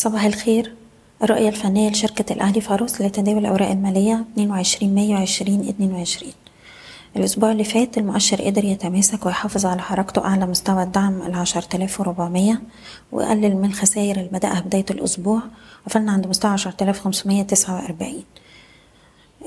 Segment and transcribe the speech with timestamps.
[0.00, 0.74] صباح الخير.
[1.22, 6.32] الرؤية الفنية لشركة الأهلي فاروس لتداول الأوراق المالية 22 مايو 2022
[7.16, 12.58] الأسبوع اللي فات المؤشر قدر يتماسك ويحافظ على حركته أعلى مستوى الدعم ال 10400
[13.12, 15.42] وقلل من الخسائر اللي بدأها بداية الأسبوع
[15.86, 18.24] وصلنا عند مستوى 10549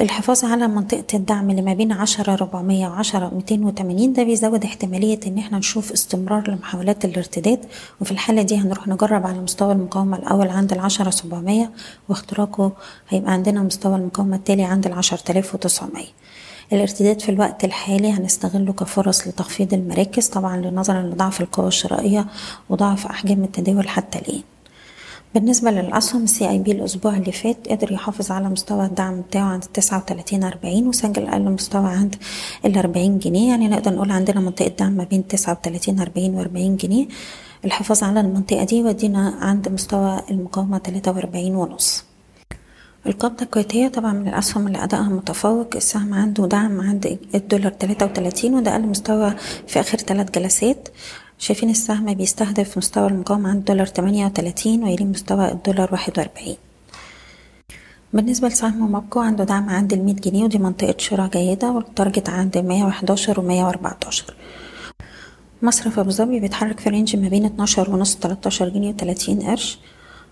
[0.00, 5.20] الحفاظ على منطقة الدعم اللي ما بين عشرة ربعمية وعشرة ميتين وتمانين ده بيزود احتمالية
[5.26, 7.58] إن إحنا نشوف استمرار لمحاولات الارتداد.
[8.00, 11.70] وفي الحالة دي هنروح نجرب على مستوى المقاومة الأول عند العشرة سبعمية
[12.08, 12.72] واختراقه
[13.08, 16.08] هيبقى عندنا مستوى المقاومة التالي عند تلاف وتسعمية.
[16.72, 22.26] الارتداد في الوقت الحالي هنستغله كفرص لتخفيض المراكز طبعا نظرا لضعف القوى الشرائية
[22.70, 24.42] وضعف أحجام التداول حتى الآن.
[25.34, 29.64] بالنسبة للأسهم السي اي بي الأسبوع اللي فات قدر يحافظ على مستوى الدعم بتاعه عند
[29.64, 32.16] تسعة وتلاتين أربعين وسجل أقل مستوى عند
[32.64, 33.48] الأربعين جنيه.
[33.50, 37.06] يعني نقدر نقول عندنا منطقة دعم ما بين تسعة وتلاتين أربعين وأربعين جنيه.
[37.64, 42.04] الحفاظ على المنطقة دي ودينا عند مستوى المقاومة تلاتة وأربعين ونص.
[43.06, 45.68] القبضة الكويتية طبعا من الأسهم اللي أدائها متفوق.
[45.76, 49.34] السهم عنده دعم عند الدولار تلاتة وتلاتين وده أقل مستوى
[49.66, 50.88] في آخر ثلاث جلسات.
[51.42, 56.56] شايفين السهم بيستهدف مستوى المقاومة عند دولار تمانية وتلاتين ويلي مستوى الدولار واحد وأربعين.
[58.12, 62.84] بالنسبة لسهم مابكو عنده دعم عند المية جنيه ودي منطقة شراء جيدة والتارجت عند مية
[62.84, 64.34] وحداشر ومية وأربعتاشر.
[65.62, 69.78] مصرف أبو ظبي بيتحرك في رينج ما بين اتناشر ونص تلاتاشر جنيه وتلاتين قرش.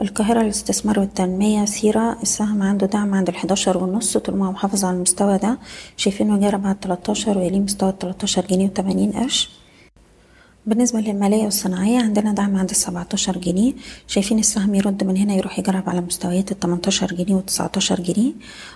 [0.00, 4.96] القاهرة للاستثمار والتنمية سيرة السهم عنده دعم عند الحداشر ونص طول ما هو محافظ على
[4.96, 5.58] المستوى ده.
[5.96, 9.61] شايفينه جرب على التلاتاشر ويليه مستوى التلاتاشر جنيه وتمانين قرش.
[10.66, 13.72] بالنسبة للمالية والصناعية عندنا دعم عند السبعتاشر جنيه.
[14.06, 18.32] شايفين السهم يرد من هنا يروح يجرب على مستويات التمنتاشر جنيه وتسعتاشر جنيه.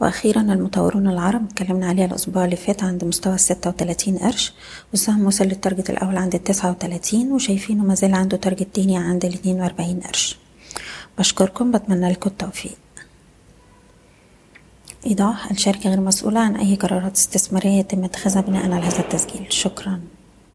[0.00, 4.52] وأخيرا المطورون العرب اتكلمنا عليها الأسبوع اللي فات عند مستوى الستة وتلاتين قرش.
[4.92, 9.60] والسهم وصل لل target الأول عند التسعة وتلاتين وشايفينه مازال عنده target تاني عند الاتنين
[9.60, 10.38] وأربعين قرش.
[11.18, 12.78] بشكركم بتمنى لكم التوفيق.
[15.06, 19.46] إيضاح الشركة غير مسؤولة عن أي قرارات استثمارية يتم اتخاذها بناء على هذا التسجيل.
[19.48, 20.00] شكراً.